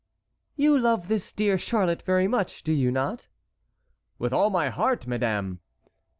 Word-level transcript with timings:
"You 0.55 0.79
love 0.79 1.09
this 1.09 1.31
dear 1.31 1.59
Charlotte 1.59 2.01
very 2.01 2.27
much, 2.27 2.63
do 2.63 2.73
you 2.73 2.89
not?" 2.89 3.27
"With 4.17 4.33
all 4.33 4.49
my 4.49 4.69
heart, 4.69 5.05
madame!" 5.05 5.59